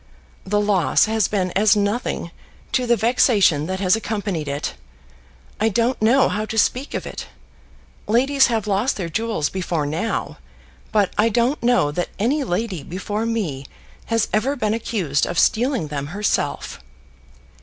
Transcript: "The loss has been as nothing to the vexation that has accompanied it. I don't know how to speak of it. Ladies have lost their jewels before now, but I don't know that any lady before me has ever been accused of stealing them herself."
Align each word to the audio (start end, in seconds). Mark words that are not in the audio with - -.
"The 0.45 0.59
loss 0.59 1.05
has 1.05 1.27
been 1.27 1.51
as 1.51 1.75
nothing 1.75 2.31
to 2.71 2.87
the 2.87 2.95
vexation 2.97 3.67
that 3.67 3.79
has 3.79 3.95
accompanied 3.95 4.47
it. 4.47 4.73
I 5.59 5.69
don't 5.69 6.01
know 6.01 6.27
how 6.27 6.43
to 6.45 6.57
speak 6.57 6.95
of 6.95 7.05
it. 7.05 7.27
Ladies 8.07 8.47
have 8.47 8.65
lost 8.65 8.97
their 8.97 9.09
jewels 9.09 9.49
before 9.49 9.85
now, 9.85 10.39
but 10.91 11.13
I 11.19 11.29
don't 11.29 11.61
know 11.61 11.91
that 11.91 12.09
any 12.17 12.43
lady 12.43 12.81
before 12.81 13.27
me 13.27 13.67
has 14.07 14.27
ever 14.33 14.55
been 14.55 14.73
accused 14.73 15.27
of 15.27 15.37
stealing 15.37 15.89
them 15.89 16.07
herself." 16.07 16.79